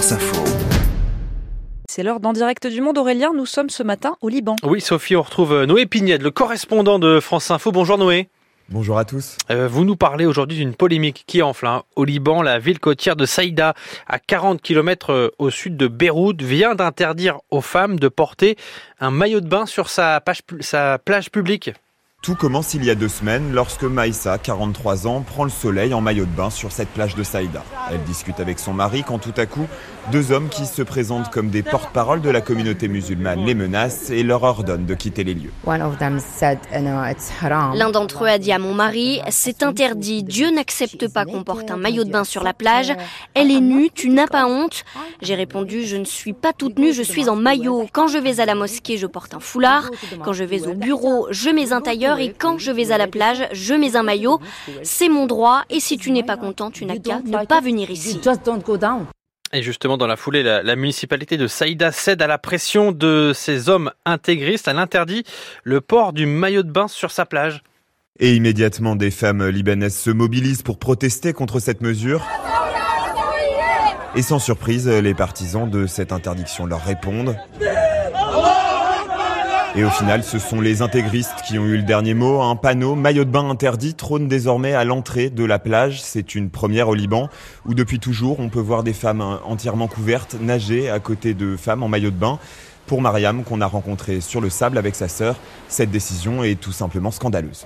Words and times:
France 0.00 0.12
Info. 0.12 0.44
C'est 1.86 2.02
l'heure 2.02 2.20
d'en 2.20 2.32
direct 2.32 2.66
du 2.66 2.80
monde. 2.80 2.96
Aurélien, 2.96 3.32
nous 3.36 3.44
sommes 3.44 3.68
ce 3.68 3.82
matin 3.82 4.16
au 4.22 4.30
Liban. 4.30 4.56
Oui, 4.62 4.80
Sophie, 4.80 5.14
on 5.14 5.20
retrouve 5.20 5.64
Noé 5.64 5.84
Pignette, 5.84 6.22
le 6.22 6.30
correspondant 6.30 6.98
de 6.98 7.20
France 7.20 7.50
Info. 7.50 7.70
Bonjour 7.70 7.98
Noé. 7.98 8.30
Bonjour 8.70 8.96
à 8.96 9.04
tous. 9.04 9.36
Euh, 9.50 9.68
vous 9.68 9.84
nous 9.84 9.96
parlez 9.96 10.24
aujourd'hui 10.24 10.56
d'une 10.56 10.74
polémique 10.74 11.24
qui 11.26 11.42
enfle. 11.42 11.66
Hein. 11.66 11.82
Au 11.96 12.04
Liban, 12.04 12.40
la 12.40 12.58
ville 12.58 12.78
côtière 12.78 13.14
de 13.14 13.26
Saïda, 13.26 13.74
à 14.06 14.18
40 14.18 14.62
km 14.62 15.12
euh, 15.12 15.28
au 15.38 15.50
sud 15.50 15.76
de 15.76 15.86
Beyrouth, 15.86 16.40
vient 16.40 16.74
d'interdire 16.74 17.38
aux 17.50 17.60
femmes 17.60 17.98
de 17.98 18.08
porter 18.08 18.56
un 19.00 19.10
maillot 19.10 19.42
de 19.42 19.48
bain 19.48 19.66
sur 19.66 19.90
sa, 19.90 20.18
page, 20.22 20.40
sa 20.60 20.98
plage 20.98 21.30
publique. 21.30 21.72
Tout 22.22 22.34
commence 22.34 22.74
il 22.74 22.84
y 22.84 22.90
a 22.90 22.94
deux 22.94 23.08
semaines 23.08 23.54
lorsque 23.54 23.84
Maïssa, 23.84 24.36
43 24.36 25.06
ans, 25.06 25.22
prend 25.22 25.44
le 25.44 25.50
soleil 25.50 25.94
en 25.94 26.02
maillot 26.02 26.26
de 26.26 26.30
bain 26.30 26.50
sur 26.50 26.70
cette 26.70 26.90
plage 26.90 27.14
de 27.14 27.22
Saïda. 27.22 27.64
Elle 27.90 28.02
discute 28.02 28.40
avec 28.40 28.58
son 28.58 28.74
mari 28.74 29.04
quand 29.06 29.18
tout 29.18 29.32
à 29.38 29.46
coup, 29.46 29.66
deux 30.12 30.30
hommes 30.30 30.50
qui 30.50 30.66
se 30.66 30.82
présentent 30.82 31.30
comme 31.30 31.48
des 31.48 31.62
porte-parole 31.62 32.20
de 32.20 32.28
la 32.28 32.42
communauté 32.42 32.88
musulmane 32.88 33.46
les 33.46 33.54
menacent 33.54 34.10
et 34.10 34.22
leur 34.22 34.42
ordonnent 34.42 34.84
de 34.84 34.94
quitter 34.94 35.24
les 35.24 35.32
lieux. 35.32 35.50
L'un 35.66 35.78
d'entre 37.90 38.24
eux 38.24 38.28
a 38.28 38.36
dit 38.36 38.52
à 38.52 38.58
mon 38.58 38.74
mari, 38.74 39.22
c'est 39.30 39.62
interdit, 39.62 40.22
Dieu 40.22 40.50
n'accepte 40.50 41.08
pas 41.08 41.24
qu'on 41.24 41.42
porte 41.42 41.70
un 41.70 41.78
maillot 41.78 42.04
de 42.04 42.10
bain 42.10 42.24
sur 42.24 42.44
la 42.44 42.52
plage, 42.52 42.92
elle 43.32 43.50
est 43.50 43.62
nue, 43.62 43.88
tu 43.94 44.10
n'as 44.10 44.26
pas 44.26 44.46
honte 44.46 44.84
J'ai 45.22 45.36
répondu, 45.36 45.86
je 45.86 45.96
ne 45.96 46.04
suis 46.04 46.34
pas 46.34 46.52
toute 46.52 46.78
nue, 46.78 46.92
je 46.92 47.02
suis 47.02 47.30
en 47.30 47.36
maillot. 47.36 47.88
Quand 47.94 48.08
je 48.08 48.18
vais 48.18 48.40
à 48.40 48.44
la 48.44 48.54
mosquée, 48.54 48.98
je 48.98 49.06
porte 49.06 49.32
un 49.32 49.40
foulard, 49.40 49.88
quand 50.22 50.34
je 50.34 50.44
vais 50.44 50.66
au 50.66 50.74
bureau, 50.74 51.26
je 51.30 51.48
mets 51.48 51.72
un 51.72 51.80
tailleur 51.80 52.09
et 52.18 52.32
quand 52.36 52.58
je 52.58 52.70
vais 52.70 52.92
à 52.92 52.98
la 52.98 53.06
plage, 53.06 53.46
je 53.52 53.74
mets 53.74 53.96
un 53.96 54.02
maillot. 54.02 54.40
C'est 54.82 55.08
mon 55.08 55.26
droit 55.26 55.62
et 55.70 55.80
si 55.80 55.98
tu 55.98 56.10
n'es 56.10 56.22
pas 56.22 56.36
content, 56.36 56.70
tu 56.70 56.84
n'as 56.84 56.96
qu'à 56.96 57.20
ne 57.20 57.44
pas 57.44 57.60
venir 57.60 57.90
ici. 57.90 58.20
Et 59.52 59.62
justement, 59.62 59.98
dans 59.98 60.06
la 60.06 60.16
foulée, 60.16 60.44
la, 60.44 60.76
municipalité 60.76 61.36
de 61.36 61.48
Saïda 61.48 61.90
cède 61.90 62.22
à 62.22 62.28
la 62.28 62.38
pression 62.38 62.92
de 62.92 63.32
ces 63.34 63.68
hommes 63.68 63.90
intégristes. 64.04 64.68
Elle 64.68 64.78
interdit 64.78 65.24
le 65.64 65.80
port 65.80 66.12
du 66.12 66.24
maillot 66.26 66.62
de 66.62 66.70
bain 66.70 66.86
sur 66.86 67.10
sa 67.10 67.26
plage. 67.26 67.62
Et 68.20 68.34
immédiatement, 68.34 68.94
des 68.96 69.10
femmes 69.10 69.48
libanaises 69.48 69.96
se 69.96 70.10
mobilisent 70.10 70.62
pour 70.62 70.78
protester 70.78 71.32
contre 71.32 71.58
cette 71.58 71.80
mesure. 71.80 72.24
Et 74.14 74.22
sans 74.22 74.38
surprise, 74.38 74.88
les 74.88 75.14
partisans 75.14 75.68
de 75.68 75.86
cette 75.86 76.12
interdiction 76.12 76.66
leur 76.66 76.84
répondent. 76.84 77.36
Et 79.76 79.84
au 79.84 79.90
final, 79.90 80.24
ce 80.24 80.40
sont 80.40 80.60
les 80.60 80.82
intégristes 80.82 81.42
qui 81.46 81.56
ont 81.56 81.64
eu 81.64 81.76
le 81.76 81.84
dernier 81.84 82.12
mot. 82.12 82.42
Un 82.42 82.56
panneau 82.56 82.96
maillot 82.96 83.24
de 83.24 83.30
bain 83.30 83.48
interdit 83.48 83.94
trône 83.94 84.26
désormais 84.26 84.74
à 84.74 84.84
l'entrée 84.84 85.30
de 85.30 85.44
la 85.44 85.60
plage. 85.60 86.02
C'est 86.02 86.34
une 86.34 86.50
première 86.50 86.88
au 86.88 86.94
Liban 86.94 87.28
où 87.64 87.74
depuis 87.74 88.00
toujours 88.00 88.40
on 88.40 88.48
peut 88.48 88.60
voir 88.60 88.82
des 88.82 88.92
femmes 88.92 89.38
entièrement 89.44 89.86
couvertes 89.86 90.34
nager 90.40 90.90
à 90.90 90.98
côté 90.98 91.34
de 91.34 91.56
femmes 91.56 91.84
en 91.84 91.88
maillot 91.88 92.10
de 92.10 92.16
bain. 92.16 92.40
Pour 92.86 93.02
Mariam, 93.02 93.44
qu'on 93.44 93.60
a 93.60 93.66
rencontré 93.66 94.20
sur 94.20 94.40
le 94.40 94.50
sable 94.50 94.76
avec 94.76 94.96
sa 94.96 95.06
sœur, 95.06 95.36
cette 95.68 95.90
décision 95.90 96.42
est 96.42 96.60
tout 96.60 96.72
simplement 96.72 97.12
scandaleuse. 97.12 97.64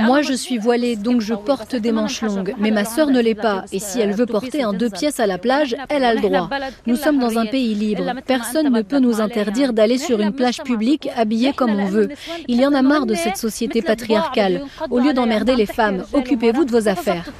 Moi, 0.00 0.22
je 0.22 0.32
suis 0.32 0.56
voilée, 0.56 0.96
donc 0.96 1.20
je 1.20 1.34
porte 1.34 1.76
des 1.76 1.92
manches 1.92 2.22
longues, 2.22 2.54
mais 2.58 2.70
ma 2.70 2.86
sœur 2.86 3.08
ne 3.08 3.20
l'est 3.20 3.34
pas. 3.34 3.64
Et 3.72 3.78
si 3.78 4.00
elle 4.00 4.14
veut 4.14 4.24
porter 4.24 4.62
un 4.62 4.72
deux 4.72 4.88
pièces 4.88 5.20
à 5.20 5.26
la 5.26 5.36
plage, 5.36 5.76
elle 5.90 6.04
a 6.04 6.14
le 6.14 6.20
droit. 6.20 6.48
Nous 6.86 6.96
sommes 6.96 7.18
dans 7.18 7.38
un 7.38 7.44
pays 7.44 7.74
libre. 7.74 8.14
Personne 8.26 8.72
ne 8.72 8.82
peut 8.82 9.00
nous 9.00 9.20
interdire 9.20 9.74
d'aller 9.74 9.98
sur 9.98 10.20
une 10.20 10.32
plage 10.32 10.62
publique 10.62 11.10
habillée 11.16 11.52
comme 11.52 11.72
on 11.72 11.86
veut. 11.86 12.08
Il 12.46 12.58
y 12.58 12.66
en 12.66 12.72
a 12.72 12.80
marre 12.80 13.04
de 13.04 13.14
cette 13.14 13.36
société 13.36 13.82
patriarcale. 13.82 14.62
Au 14.88 14.98
lieu 14.98 15.12
d'emmerder 15.12 15.56
les 15.56 15.66
femmes, 15.66 16.04
occupez-vous 16.14 16.64
de 16.64 16.70
vos 16.70 16.88
affaires. 16.88 17.30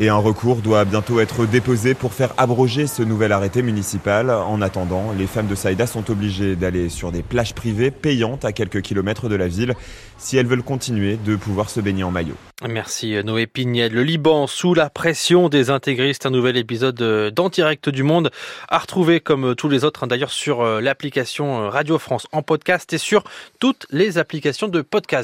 Et 0.00 0.08
un 0.08 0.16
recours 0.16 0.56
doit 0.56 0.84
bientôt 0.84 1.20
être 1.20 1.46
déposé 1.46 1.94
pour 1.94 2.12
faire 2.12 2.34
abroger 2.36 2.88
ce 2.88 3.02
nouvel 3.02 3.30
arrêté 3.30 3.62
municipal. 3.62 4.30
En 4.30 4.60
attendant, 4.62 5.12
les 5.16 5.26
femmes 5.26 5.46
de 5.46 5.54
Saïda 5.54 5.86
sont 5.86 6.10
obligées 6.10 6.39
d'aller 6.40 6.88
sur 6.88 7.12
des 7.12 7.22
plages 7.22 7.54
privées 7.54 7.90
payantes 7.90 8.44
à 8.44 8.52
quelques 8.52 8.82
kilomètres 8.82 9.28
de 9.28 9.36
la 9.36 9.48
ville 9.48 9.74
si 10.18 10.36
elles 10.36 10.46
veulent 10.46 10.62
continuer 10.62 11.16
de 11.16 11.36
pouvoir 11.36 11.70
se 11.70 11.80
baigner 11.80 12.04
en 12.04 12.10
maillot. 12.10 12.36
Merci 12.68 13.14
Noé 13.24 13.46
Pignel. 13.46 13.92
Le 13.92 14.02
Liban 14.02 14.46
sous 14.46 14.74
la 14.74 14.90
pression 14.90 15.48
des 15.48 15.70
intégristes, 15.70 16.26
un 16.26 16.30
nouvel 16.30 16.58
épisode 16.58 17.32
d'Antirect 17.34 17.88
du 17.88 18.02
Monde 18.02 18.30
à 18.68 18.78
retrouver 18.78 19.20
comme 19.20 19.54
tous 19.54 19.68
les 19.68 19.84
autres 19.84 20.04
hein, 20.04 20.06
d'ailleurs 20.06 20.30
sur 20.30 20.60
euh, 20.60 20.80
l'application 20.80 21.70
Radio 21.70 21.98
France 21.98 22.26
en 22.32 22.42
podcast 22.42 22.92
et 22.92 22.98
sur 22.98 23.24
toutes 23.60 23.86
les 23.90 24.18
applications 24.18 24.68
de 24.68 24.82
podcast. 24.82 25.10